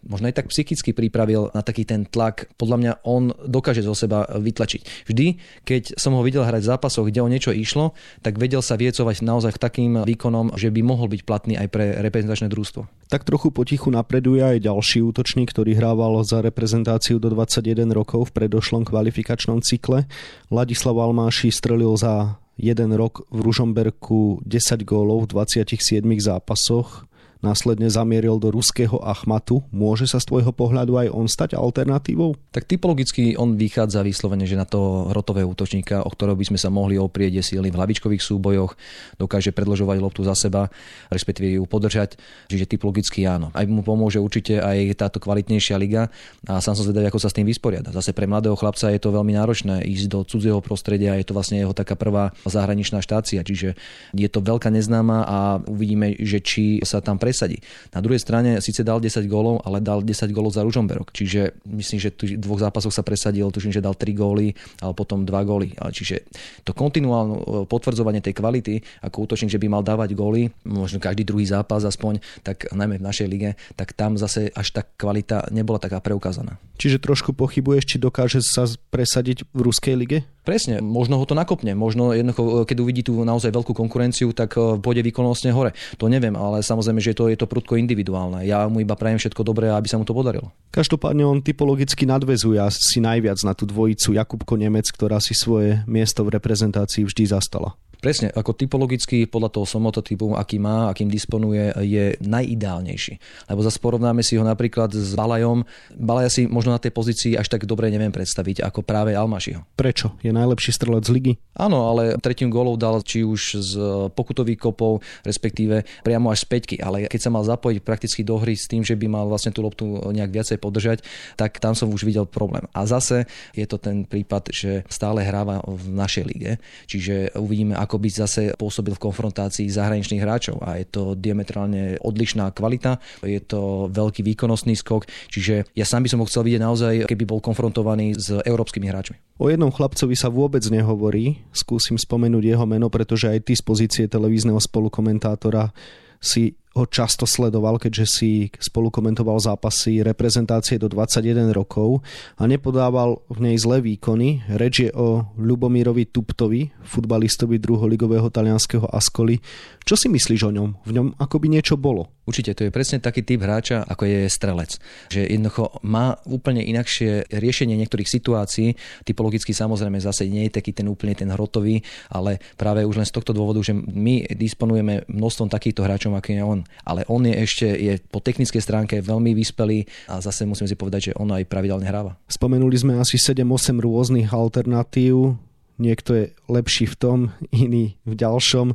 možno 0.04 0.28
aj 0.30 0.42
tak 0.42 0.50
psychicky 0.52 0.92
pripravil 0.92 1.50
na 1.52 1.60
taký 1.64 1.88
ten 1.88 2.04
tlak. 2.06 2.50
Podľa 2.60 2.76
mňa 2.78 2.92
on 3.06 3.34
dokáže 3.44 3.82
zo 3.82 3.96
seba 3.96 4.24
vytlačiť. 4.28 5.08
Vždy, 5.10 5.26
keď 5.66 5.98
som 5.98 6.14
ho 6.14 6.22
videl 6.22 6.46
hrať 6.46 6.62
v 6.62 6.70
zápasoch, 6.72 7.06
kde 7.08 7.20
o 7.22 7.28
niečo 7.30 7.50
išlo, 7.54 7.96
tak 8.22 8.38
vedel 8.38 8.62
sa 8.62 8.78
viecovať 8.78 9.24
naozaj 9.24 9.58
takým 9.58 9.98
výkonom, 10.06 10.54
že 10.54 10.70
by 10.70 10.80
mohol 10.86 11.10
byť 11.10 11.22
platný 11.26 11.54
aj 11.58 11.68
pre 11.72 11.86
reprezentačné 12.00 12.46
družstvo. 12.52 13.10
Tak 13.10 13.26
trochu 13.26 13.50
potichu 13.50 13.90
napreduje 13.90 14.42
aj 14.42 14.66
ďalší 14.66 15.02
útočník, 15.02 15.50
ktorý 15.50 15.78
hrával 15.78 16.22
za 16.22 16.42
reprezentáciu 16.42 17.18
do 17.18 17.30
21 17.30 17.90
rokov 17.90 18.30
v 18.30 18.34
predošlom 18.42 18.86
kvalifikačnom 18.86 19.62
cykle. 19.62 20.06
Ladislav 20.50 20.98
Almáši 20.98 21.50
strelil 21.50 21.94
za 21.98 22.38
jeden 22.56 22.96
rok 22.96 23.28
v 23.28 23.38
Ružomberku 23.44 24.40
10 24.42 24.82
gólov 24.88 25.28
v 25.28 25.44
27 25.44 26.02
zápasoch 26.18 27.04
následne 27.44 27.88
zamieril 27.92 28.40
do 28.40 28.48
ruského 28.52 29.00
Achmatu. 29.04 29.64
Môže 29.72 30.08
sa 30.08 30.22
z 30.22 30.28
tvojho 30.28 30.52
pohľadu 30.52 30.96
aj 30.96 31.08
on 31.12 31.26
stať 31.28 31.56
alternatívou? 31.56 32.36
Tak 32.52 32.64
typologicky 32.64 33.36
on 33.36 33.56
vychádza 33.60 34.00
vyslovene, 34.00 34.48
že 34.48 34.56
na 34.56 34.64
toho 34.64 35.12
hrotového 35.12 35.48
útočníka, 35.48 36.04
o 36.04 36.10
ktorého 36.10 36.36
by 36.36 36.54
sme 36.54 36.58
sa 36.60 36.72
mohli 36.72 36.96
oprieť, 36.96 37.40
je 37.40 37.56
silný 37.56 37.68
v 37.68 37.78
hlavičkových 37.78 38.22
súbojoch, 38.24 38.74
dokáže 39.20 39.52
predložovať 39.52 39.96
loptu 40.00 40.22
za 40.24 40.32
seba, 40.32 40.72
respektíve 41.12 41.60
ju 41.60 41.64
podržať. 41.68 42.16
Čiže 42.48 42.76
typologicky 42.76 43.28
áno. 43.28 43.52
Aj 43.52 43.64
mu 43.68 43.84
pomôže 43.84 44.18
určite 44.18 44.58
aj 44.58 44.96
táto 44.96 45.18
kvalitnejšia 45.20 45.76
liga 45.76 46.08
a 46.48 46.58
sám 46.58 46.76
som 46.78 46.84
zvedavý, 46.88 47.12
ako 47.12 47.20
sa 47.20 47.28
s 47.28 47.36
tým 47.36 47.46
vysporiada. 47.46 47.92
Zase 47.92 48.16
pre 48.16 48.24
mladého 48.24 48.56
chlapca 48.56 48.88
je 48.90 49.00
to 49.00 49.12
veľmi 49.12 49.36
náročné 49.36 49.84
ísť 49.84 50.06
do 50.08 50.18
cudzieho 50.24 50.58
prostredia, 50.64 51.18
je 51.20 51.26
to 51.28 51.36
vlastne 51.36 51.60
jeho 51.60 51.76
taká 51.76 51.94
prvá 51.94 52.32
zahraničná 52.48 53.04
štácia, 53.04 53.44
čiže 53.44 53.76
je 54.16 54.28
to 54.30 54.40
veľká 54.40 54.72
neznáma 54.72 55.18
a 55.26 55.38
uvidíme, 55.68 56.16
že 56.16 56.40
či 56.40 56.64
sa 56.80 57.04
tam 57.04 57.20
presadí. 57.26 57.58
Na 57.90 57.98
druhej 57.98 58.22
strane 58.22 58.62
síce 58.62 58.86
dal 58.86 59.02
10 59.02 59.26
gólov, 59.26 59.66
ale 59.66 59.82
dal 59.82 60.06
10 60.06 60.30
gólov 60.30 60.54
za 60.54 60.62
Ružomberok, 60.62 61.10
čiže 61.10 61.58
myslím, 61.66 61.98
že 61.98 62.14
v 62.14 62.38
dvoch 62.38 62.62
zápasoch 62.62 62.94
sa 62.94 63.02
presadil, 63.02 63.50
tuším, 63.50 63.74
že 63.74 63.82
dal 63.82 63.98
3 63.98 64.14
góly, 64.14 64.54
ale 64.78 64.94
potom 64.94 65.26
2 65.26 65.34
góly. 65.42 65.74
Čiže 65.74 66.22
to 66.62 66.70
kontinuálne 66.70 67.66
potvrdzovanie 67.66 68.22
tej 68.22 68.38
kvality 68.38 68.78
ako 69.02 69.26
útočník, 69.26 69.50
že 69.50 69.58
by 69.58 69.66
mal 69.66 69.82
dávať 69.82 70.14
góly, 70.14 70.54
možno 70.62 71.02
každý 71.02 71.26
druhý 71.26 71.42
zápas 71.42 71.82
aspoň, 71.82 72.22
tak 72.46 72.70
najmä 72.70 73.02
v 73.02 73.06
našej 73.10 73.26
lige, 73.26 73.58
tak 73.74 73.90
tam 73.98 74.14
zase 74.14 74.54
až 74.54 74.70
tá 74.70 74.86
kvalita 74.86 75.50
nebola 75.50 75.82
taká 75.82 75.98
preukázaná. 75.98 76.62
Čiže 76.76 77.02
trošku 77.02 77.32
pochybuješ, 77.32 77.84
či 77.88 77.96
dokáže 77.96 78.44
sa 78.44 78.68
presadiť 78.92 79.48
v 79.50 79.60
ruskej 79.66 79.96
lige? 79.96 80.18
Presne, 80.46 80.78
možno 80.78 81.18
ho 81.18 81.26
to 81.26 81.34
nakopne, 81.34 81.74
možno 81.74 82.14
jednoducho, 82.14 82.62
keď 82.62 82.76
uvidí 82.78 83.02
tú 83.02 83.18
naozaj 83.26 83.50
veľkú 83.50 83.74
konkurenciu, 83.74 84.30
tak 84.30 84.54
e, 84.54 84.78
pôjde 84.78 85.02
výkonnostne 85.02 85.50
hore. 85.50 85.74
To 85.98 86.06
neviem, 86.06 86.38
ale 86.38 86.62
samozrejme, 86.62 87.02
že 87.02 87.18
to, 87.18 87.26
je 87.26 87.34
to 87.34 87.50
prudko 87.50 87.74
individuálne. 87.74 88.46
Ja 88.46 88.70
mu 88.70 88.78
iba 88.78 88.94
prajem 88.94 89.18
všetko 89.18 89.42
dobré, 89.42 89.74
aby 89.74 89.90
sa 89.90 89.98
mu 89.98 90.06
to 90.06 90.14
podarilo. 90.14 90.54
Každopádne 90.70 91.26
on 91.26 91.42
typologicky 91.42 92.06
nadvezuje 92.06 92.62
asi 92.62 93.02
najviac 93.02 93.42
na 93.42 93.58
tú 93.58 93.66
dvojicu 93.66 94.14
Jakubko 94.14 94.54
Nemec, 94.54 94.86
ktorá 94.94 95.18
si 95.18 95.34
svoje 95.34 95.82
miesto 95.90 96.22
v 96.22 96.38
reprezentácii 96.38 97.02
vždy 97.02 97.26
zastala. 97.26 97.74
Presne, 98.00 98.30
ako 98.32 98.52
typologicky 98.52 99.24
podľa 99.26 99.50
toho 99.56 99.66
somototypu, 99.66 100.36
aký 100.36 100.60
má, 100.60 100.92
akým 100.92 101.08
disponuje, 101.08 101.72
je 101.82 102.14
najideálnejší. 102.22 103.18
Lebo 103.50 103.60
zase 103.64 103.78
porovnáme 103.80 104.20
si 104.20 104.36
ho 104.36 104.44
napríklad 104.44 104.92
s 104.92 105.16
Balajom. 105.16 105.64
Balaja 105.96 106.30
si 106.30 106.42
možno 106.46 106.76
na 106.76 106.80
tej 106.80 106.92
pozícii 106.92 107.32
až 107.34 107.48
tak 107.48 107.64
dobre 107.64 107.88
neviem 107.88 108.12
predstaviť 108.12 108.62
ako 108.62 108.84
práve 108.84 109.16
Almašiho. 109.16 109.64
Prečo? 109.74 110.14
Je 110.20 110.30
najlepší 110.30 110.72
strelec 110.74 111.08
z 111.08 111.12
ligy? 111.12 111.32
Áno, 111.56 111.88
ale 111.88 112.20
tretím 112.20 112.52
golov 112.52 112.76
dal 112.76 113.00
či 113.00 113.24
už 113.24 113.40
z 113.60 113.72
pokutových 114.12 114.60
kopov, 114.60 115.00
respektíve 115.24 115.84
priamo 116.04 116.28
až 116.28 116.44
z 116.44 116.46
peťky. 116.52 116.76
Ale 116.80 117.08
keď 117.08 117.20
sa 117.20 117.30
mal 117.32 117.44
zapojiť 117.44 117.78
prakticky 117.80 118.20
do 118.22 118.36
hry 118.36 118.54
s 118.54 118.68
tým, 118.68 118.84
že 118.84 118.96
by 118.98 119.06
mal 119.08 119.24
vlastne 119.28 119.52
tú 119.52 119.64
loptu 119.64 119.84
nejak 120.12 120.32
viacej 120.32 120.58
podržať, 120.60 120.98
tak 121.36 121.56
tam 121.62 121.72
som 121.72 121.88
už 121.88 122.04
videl 122.04 122.28
problém. 122.28 122.64
A 122.76 122.84
zase 122.84 123.24
je 123.56 123.64
to 123.64 123.80
ten 123.80 124.04
prípad, 124.04 124.52
že 124.52 124.84
stále 124.92 125.24
hráva 125.24 125.64
v 125.64 125.92
našej 125.92 126.24
lige. 126.28 126.52
Čiže 126.90 127.36
uvidíme, 127.38 127.78
ako 127.86 128.02
by 128.02 128.08
zase 128.10 128.42
pôsobil 128.58 128.92
v 128.98 129.04
konfrontácii 129.06 129.70
zahraničných 129.70 130.18
hráčov 130.18 130.58
a 130.58 130.82
je 130.82 130.86
to 130.90 131.14
diametrálne 131.14 132.02
odlišná 132.02 132.50
kvalita, 132.50 132.98
je 133.22 133.38
to 133.38 133.86
veľký 133.94 134.26
výkonnostný 134.26 134.74
skok, 134.74 135.06
čiže 135.30 135.70
ja 135.72 135.86
sám 135.86 136.02
by 136.04 136.08
som 136.10 136.20
ho 136.20 136.26
chcel 136.26 136.42
vidieť 136.42 136.62
naozaj, 136.66 136.94
keby 137.06 137.24
bol 137.24 137.38
konfrontovaný 137.38 138.18
s 138.18 138.34
európskymi 138.42 138.90
hráčmi. 138.90 139.16
O 139.38 139.46
jednom 139.46 139.70
chlapcovi 139.70 140.18
sa 140.18 140.26
vôbec 140.26 140.66
nehovorí, 140.66 141.46
skúsim 141.54 141.94
spomenúť 141.94 142.44
jeho 142.56 142.66
meno, 142.66 142.90
pretože 142.90 143.30
aj 143.30 143.46
ty 143.46 143.54
z 143.54 143.62
pozície 143.62 144.04
televízneho 144.10 144.58
spolukomentátora 144.58 145.70
si 146.18 146.56
ho 146.76 146.84
často 146.84 147.24
sledoval, 147.24 147.80
keďže 147.80 148.04
si 148.04 148.30
spolukomentoval 148.52 149.40
zápasy 149.40 150.04
reprezentácie 150.04 150.76
do 150.76 150.92
21 150.92 151.56
rokov 151.56 152.04
a 152.36 152.44
nepodával 152.44 153.24
v 153.32 153.38
nej 153.50 153.56
zlé 153.56 153.80
výkony. 153.80 154.44
Reč 154.52 154.84
je 154.84 154.90
o 154.92 155.24
Ľubomírovi 155.40 156.12
Tuptovi, 156.12 156.68
futbalistovi 156.84 157.56
druholigového 157.56 158.28
talianského 158.28 158.84
Ascoli. 158.92 159.40
Čo 159.88 159.96
si 159.96 160.12
myslíš 160.12 160.40
o 160.44 160.52
ňom? 160.52 160.68
V 160.84 160.90
ňom 160.92 161.06
akoby 161.16 161.48
niečo 161.48 161.80
bolo. 161.80 162.12
Určite, 162.26 162.58
to 162.58 162.66
je 162.66 162.74
presne 162.74 162.98
taký 162.98 163.22
typ 163.22 163.38
hráča, 163.38 163.86
ako 163.86 164.02
je 164.02 164.20
strelec. 164.26 164.82
Že 165.14 165.30
jednoducho 165.30 165.78
má 165.86 166.18
úplne 166.26 166.58
inakšie 166.58 167.30
riešenie 167.30 167.78
niektorých 167.78 168.10
situácií. 168.10 168.74
Typologicky 169.06 169.54
samozrejme 169.54 170.02
zase 170.02 170.26
nie 170.26 170.50
je 170.50 170.58
taký 170.58 170.74
ten 170.74 170.90
úplne 170.90 171.14
ten 171.14 171.30
hrotový, 171.30 171.86
ale 172.10 172.42
práve 172.58 172.82
už 172.82 172.98
len 172.98 173.06
z 173.06 173.14
tohto 173.14 173.30
dôvodu, 173.30 173.62
že 173.62 173.78
my 173.78 174.26
disponujeme 174.34 175.06
množstvom 175.06 175.46
takýchto 175.46 175.86
hráčov, 175.86 176.18
ako 176.18 176.28
je 176.34 176.42
on. 176.42 176.60
Ale 176.84 177.06
on 177.06 177.24
je 177.26 177.34
ešte 177.34 177.66
je 177.66 177.98
po 178.10 178.22
technickej 178.22 178.62
stránke 178.62 178.94
veľmi 179.02 179.34
vyspelý 179.34 179.86
a 180.10 180.22
zase 180.22 180.46
musíme 180.46 180.70
si 180.70 180.76
povedať, 180.78 181.12
že 181.12 181.16
on 181.18 181.30
aj 181.32 181.46
pravidelne 181.46 181.86
hráva. 181.86 182.18
Spomenuli 182.30 182.76
sme 182.76 182.98
asi 182.98 183.18
7-8 183.18 183.78
rôznych 183.82 184.30
alternatív. 184.30 185.38
Niekto 185.76 186.10
je 186.16 186.24
lepší 186.48 186.88
v 186.88 186.96
tom, 186.96 187.18
iný 187.52 187.98
v 188.08 188.14
ďalšom. 188.16 188.72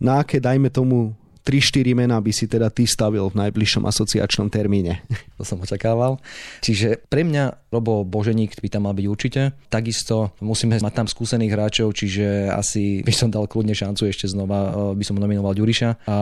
Na 0.00 0.24
aké, 0.24 0.40
dajme 0.40 0.72
tomu, 0.72 1.14
3-4 1.44 1.92
mená 1.92 2.16
by 2.24 2.32
si 2.32 2.48
teda 2.48 2.72
ty 2.72 2.88
stavil 2.88 3.28
v 3.28 3.36
najbližšom 3.36 3.84
asociačnom 3.84 4.48
termíne. 4.48 5.04
To 5.36 5.44
som 5.44 5.60
očakával. 5.60 6.16
Čiže 6.64 7.04
pre 7.10 7.26
mňa 7.26 7.68
Robo 7.68 8.06
Boženík 8.06 8.56
by 8.64 8.68
tam 8.72 8.88
mal 8.88 8.96
byť 8.96 9.06
určite. 9.10 9.52
Takisto 9.68 10.32
musíme 10.40 10.80
mať 10.80 10.94
tam 10.94 11.06
skúsených 11.10 11.52
hráčov, 11.52 11.92
čiže 11.92 12.48
asi 12.48 13.04
by 13.04 13.12
som 13.12 13.28
dal 13.28 13.44
kľudne 13.44 13.76
šancu 13.76 14.08
ešte 14.08 14.30
znova, 14.30 14.58
eh, 14.64 14.72
by 14.96 15.04
som 15.04 15.20
nominoval 15.20 15.52
Ďuriša. 15.52 16.08
A 16.08 16.16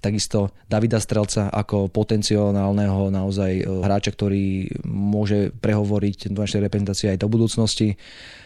takisto 0.00 0.52
Davida 0.68 1.00
Strelca 1.00 1.48
ako 1.48 1.88
potenciálneho 1.88 3.10
naozaj 3.10 3.52
eh, 3.60 3.64
hráča, 3.64 4.12
ktorý 4.12 4.70
môže 4.86 5.52
prehovoriť 5.58 6.30
do 6.32 6.44
našej 6.44 6.60
reprezentácie 6.62 7.12
aj 7.12 7.22
do 7.22 7.28
budúcnosti. 7.30 7.96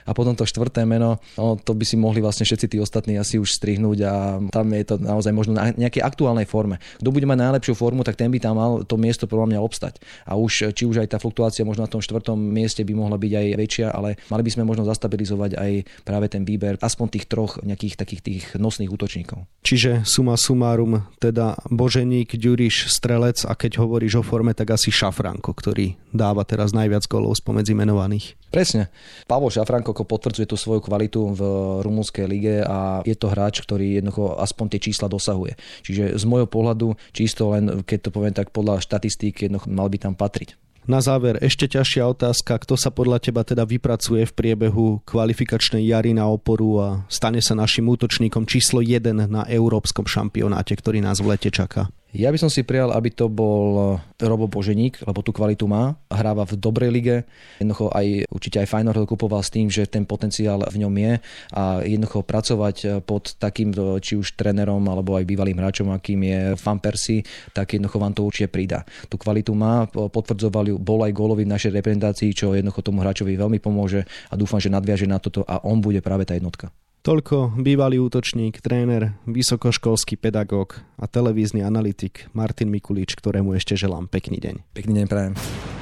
A 0.09 0.17
potom 0.17 0.35
to 0.35 0.49
štvrté 0.49 0.83
meno, 0.89 1.23
no, 1.37 1.55
to 1.61 1.77
by 1.77 1.85
si 1.87 1.95
mohli 1.95 2.19
vlastne 2.19 2.43
všetci 2.43 2.67
tí 2.67 2.77
ostatní 2.83 3.15
asi 3.21 3.37
už 3.39 3.53
strihnúť 3.53 3.99
a 4.03 4.15
tam 4.51 4.67
je 4.75 4.83
to 4.83 4.97
naozaj 4.99 5.31
možno 5.31 5.55
na 5.55 5.71
nejakej 5.77 6.03
aktuálnej 6.03 6.49
forme. 6.51 6.83
Kto 6.99 7.15
bude 7.15 7.29
mať 7.29 7.39
najlepšiu 7.39 7.79
formu, 7.79 8.03
tak 8.03 8.19
ten 8.19 8.33
by 8.33 8.43
tam 8.43 8.59
mal 8.59 8.83
to 8.83 8.97
miesto 8.99 9.31
podľa 9.31 9.55
mňa 9.55 9.61
obstať. 9.61 10.03
A 10.27 10.35
už 10.35 10.75
či 10.75 10.83
už 10.89 11.05
aj 11.05 11.15
tá 11.15 11.19
fluktuácia 11.23 11.63
možno 11.63 11.87
na 11.87 11.93
tom 11.93 12.03
štvrtom 12.03 12.35
mieste 12.35 12.83
by 12.83 12.97
mohla 12.97 13.21
byť 13.21 13.33
aj 13.39 13.47
väčšia, 13.55 13.87
ale 13.93 14.19
mali 14.33 14.43
by 14.43 14.51
sme 14.51 14.67
možno 14.67 14.83
zastabilizovať 14.89 15.55
aj 15.55 15.73
práve 16.03 16.27
ten 16.27 16.43
výber 16.43 16.81
aspoň 16.81 17.07
tých 17.15 17.29
troch 17.31 17.63
nejakých 17.63 17.95
takých 18.01 18.23
tých 18.25 18.45
nosných 18.57 18.91
útočníkov. 18.91 19.47
Čiže 19.63 20.03
suma 20.09 20.35
sumárum, 20.35 21.07
teda 21.23 21.50
Boženík, 21.71 22.37
Ďuriš, 22.37 22.91
Strelec 22.91 23.43
a 23.47 23.57
keď 23.57 23.81
hovoríš 23.83 24.21
o 24.21 24.27
forme, 24.27 24.53
tak 24.53 24.75
asi 24.75 24.93
Šafranko, 24.93 25.55
ktorý 25.55 25.97
dáva 26.11 26.43
teraz 26.43 26.75
najviac 26.75 27.07
golov 27.07 27.39
spomedzi 27.39 27.73
menovaných. 27.73 28.35
Presne. 28.51 28.91
Pavol 29.31 29.55
Šafranko 29.55 29.95
potvrdzuje 29.95 30.51
tú 30.51 30.59
svoju 30.59 30.83
kvalitu 30.83 31.35
v 31.35 31.41
rumúnskej 31.87 32.27
lige 32.27 32.55
a 32.67 33.01
je 33.07 33.15
to 33.15 33.31
hráč, 33.31 33.63
ktorý 33.63 34.03
jednoducho 34.03 34.39
aspoň 34.43 34.67
tie 34.75 34.81
čísla 34.91 35.07
dosahuje. 35.07 35.55
Čiže 35.87 36.19
z 36.19 36.25
môjho 36.27 36.51
pohľadu, 36.51 36.99
čisto 37.15 37.55
len 37.55 37.87
keď 37.87 37.99
to 38.07 38.11
poviem 38.11 38.35
tak 38.35 38.51
podľa 38.51 38.83
štatistík, 38.83 39.47
jednoducho 39.47 39.71
mal 39.71 39.87
by 39.87 39.99
tam 40.03 40.15
patriť. 40.19 40.59
Na 40.89 41.05
záver 41.05 41.37
ešte 41.45 41.69
ťažšia 41.69 42.09
otázka, 42.09 42.57
kto 42.57 42.75
sa 42.75 42.89
podľa 42.89 43.21
teba 43.21 43.45
teda 43.45 43.69
vypracuje 43.69 44.25
v 44.25 44.33
priebehu 44.33 45.05
kvalifikačnej 45.05 45.85
jary 45.85 46.17
na 46.17 46.25
oporu 46.25 46.81
a 46.81 46.89
stane 47.13 47.45
sa 47.45 47.53
našim 47.53 47.85
útočníkom 47.85 48.49
číslo 48.49 48.81
1 48.81 49.29
na 49.29 49.45
európskom 49.45 50.09
šampionáte, 50.09 50.73
ktorý 50.75 51.05
nás 51.05 51.21
v 51.21 51.37
lete 51.37 51.53
čaká? 51.53 51.93
Ja 52.11 52.35
by 52.35 52.43
som 52.43 52.51
si 52.51 52.67
prijal, 52.67 52.91
aby 52.91 53.15
to 53.15 53.31
bol 53.31 54.03
eh, 54.19 54.27
Robo 54.27 54.51
Boženík, 54.51 55.07
lebo 55.07 55.23
tú 55.23 55.31
kvalitu 55.31 55.71
má. 55.71 55.95
Hráva 56.11 56.43
v 56.43 56.59
dobrej 56.59 56.91
lige. 56.91 57.17
Jednoducho 57.63 57.87
aj, 57.95 58.27
určite 58.35 58.59
aj 58.59 58.67
Fajnor 58.67 58.99
ho 58.99 59.07
kupoval 59.07 59.47
s 59.47 59.55
tým, 59.55 59.71
že 59.71 59.87
ten 59.87 60.03
potenciál 60.03 60.67
v 60.67 60.77
ňom 60.83 60.91
je 60.91 61.13
a 61.55 61.63
jednoducho 61.87 62.27
pracovať 62.27 62.77
eh, 62.83 62.89
pod 62.99 63.39
takým 63.39 63.71
eh, 63.71 64.03
či 64.03 64.19
už 64.19 64.35
trénerom 64.35 64.83
alebo 64.91 65.15
aj 65.15 65.23
bývalým 65.23 65.55
hráčom, 65.63 65.95
akým 65.95 66.21
je 66.27 66.41
Fan 66.59 66.83
Persi, 66.83 67.23
tak 67.55 67.79
jednoducho 67.79 68.03
vám 68.03 68.15
to 68.19 68.27
určite 68.27 68.51
pridá. 68.51 68.83
Tú 69.07 69.15
kvalitu 69.15 69.55
má, 69.55 69.87
potvrdzoval 69.87 70.75
ju, 70.75 70.77
bol 70.83 71.07
aj 71.07 71.15
gólový 71.15 71.47
v 71.47 71.55
našej 71.55 71.71
reprezentácii, 71.79 72.35
čo 72.35 72.59
jednoducho 72.59 72.83
tomu 72.83 73.07
hráčovi 73.07 73.39
veľmi 73.39 73.63
pomôže 73.63 74.03
a 74.03 74.35
dúfam, 74.35 74.59
že 74.59 74.67
nadviaže 74.67 75.07
na 75.07 75.23
toto 75.23 75.47
a 75.47 75.63
on 75.63 75.79
bude 75.79 76.03
práve 76.03 76.27
tá 76.27 76.35
jednotka. 76.35 76.75
Toľko 77.01 77.57
bývalý 77.57 77.97
útočník, 77.97 78.61
tréner, 78.61 79.17
vysokoškolský 79.25 80.21
pedagóg 80.21 80.85
a 81.01 81.09
televízny 81.09 81.65
analytik 81.65 82.29
Martin 82.37 82.69
Mikulič, 82.69 83.17
ktorému 83.17 83.57
ešte 83.57 83.73
želám 83.73 84.05
pekný 84.05 84.37
deň. 84.37 84.55
Pekný 84.77 84.93
deň 85.01 85.07
prajem. 85.09 85.33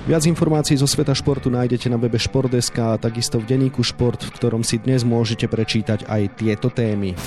Viac 0.06 0.22
informácií 0.30 0.78
zo 0.78 0.86
sveta 0.86 1.18
športu 1.18 1.50
nájdete 1.50 1.90
na 1.90 1.98
webe 1.98 2.22
Športdeska 2.22 2.94
a 2.94 3.00
takisto 3.02 3.42
v 3.42 3.50
denníku 3.50 3.82
Šport, 3.82 4.22
v 4.22 4.30
ktorom 4.30 4.62
si 4.62 4.78
dnes 4.78 5.02
môžete 5.02 5.50
prečítať 5.50 6.06
aj 6.06 6.38
tieto 6.38 6.70
témy. 6.70 7.18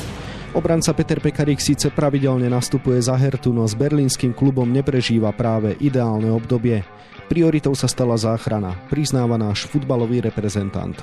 Obranca 0.51 0.91
Peter 0.91 1.15
Pekarík 1.23 1.63
síce 1.63 1.87
pravidelne 1.87 2.51
nastupuje 2.51 2.99
za 2.99 3.15
Hertu, 3.15 3.55
no 3.55 3.63
s 3.63 3.71
berlínskym 3.71 4.35
klubom 4.35 4.67
neprežíva 4.67 5.31
práve 5.31 5.79
ideálne 5.79 6.27
obdobie. 6.27 6.83
Prioritou 7.31 7.71
sa 7.71 7.87
stala 7.87 8.19
záchrana, 8.19 8.75
priznáva 8.91 9.39
náš 9.39 9.63
futbalový 9.63 10.19
reprezentant. 10.19 10.99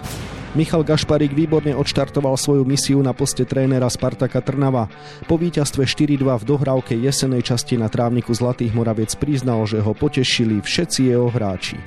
Michal 0.52 0.84
Gašparík 0.84 1.32
výborne 1.32 1.72
odštartoval 1.72 2.36
svoju 2.36 2.68
misiu 2.68 3.00
na 3.00 3.16
poste 3.16 3.48
trénera 3.48 3.88
Spartaka 3.88 4.44
Trnava. 4.44 4.92
Po 5.24 5.40
víťazstve 5.40 5.88
4-2 5.88 6.28
v 6.28 6.44
dohrávke 6.44 6.92
jesenej 6.92 7.48
časti 7.48 7.80
na 7.80 7.88
trávniku 7.88 8.36
Zlatých 8.36 8.76
Moraviec 8.76 9.16
priznal, 9.16 9.64
že 9.64 9.80
ho 9.80 9.96
potešili 9.96 10.60
všetci 10.60 11.08
jeho 11.08 11.32
hráči. 11.32 11.80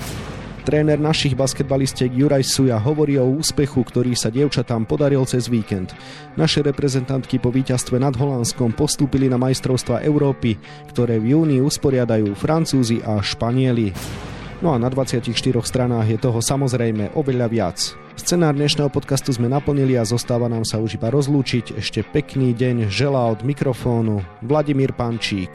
Tréner 0.62 1.02
našich 1.02 1.34
basketbalistiek 1.34 2.14
Juraj 2.14 2.46
Suja 2.46 2.78
hovorí 2.78 3.18
o 3.18 3.26
úspechu, 3.26 3.82
ktorý 3.82 4.14
sa 4.14 4.30
dievčatám 4.30 4.86
podaril 4.86 5.26
cez 5.26 5.50
víkend. 5.50 5.90
Naše 6.38 6.62
reprezentantky 6.62 7.42
po 7.42 7.50
víťazstve 7.50 7.98
nad 7.98 8.14
Holandskom 8.14 8.70
postúpili 8.70 9.26
na 9.26 9.42
majstrovstva 9.42 10.06
Európy, 10.06 10.62
ktoré 10.94 11.18
v 11.18 11.34
júni 11.34 11.58
usporiadajú 11.66 12.38
Francúzi 12.38 13.02
a 13.02 13.18
Španieli. 13.26 13.90
No 14.62 14.72
a 14.72 14.78
na 14.78 14.94
24 14.94 15.34
stranách 15.66 16.08
je 16.14 16.18
toho 16.22 16.38
samozrejme 16.38 17.18
oveľa 17.18 17.48
viac. 17.50 17.78
Scenár 18.14 18.54
dnešného 18.54 18.94
podcastu 18.94 19.34
sme 19.34 19.50
naplnili 19.50 19.98
a 19.98 20.06
zostáva 20.06 20.46
nám 20.46 20.62
sa 20.62 20.78
už 20.78 21.02
iba 21.02 21.10
rozlúčiť. 21.10 21.74
Ešte 21.74 22.06
pekný 22.06 22.54
deň 22.54 22.86
želá 22.86 23.34
od 23.34 23.42
mikrofónu 23.42 24.22
Vladimír 24.46 24.94
Pančík. 24.94 25.50